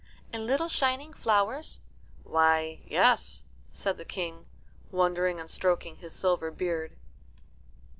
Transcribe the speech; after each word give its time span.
"And 0.33 0.47
little 0.47 0.67
shining 0.67 1.13
flowers?" 1.13 1.79
"Why, 2.23 2.81
yes," 2.87 3.43
said 3.71 3.97
the 3.97 4.03
King, 4.03 4.47
wondering 4.89 5.39
and 5.39 5.47
stroking 5.47 5.97
his 5.97 6.11
silver 6.11 6.49
beard. 6.49 6.95